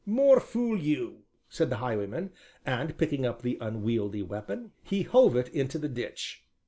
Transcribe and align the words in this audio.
"More 0.07 0.39
fool 0.39 0.79
you!" 0.79 1.25
said 1.47 1.69
the 1.69 1.75
highwayman, 1.75 2.31
and, 2.65 2.97
picking 2.97 3.23
up 3.23 3.43
the 3.43 3.59
unwieldy 3.61 4.23
weapon, 4.23 4.71
he 4.81 5.03
hove 5.03 5.35
it 5.35 5.49
into 5.49 5.77
the 5.77 5.89
ditch. 5.89 6.43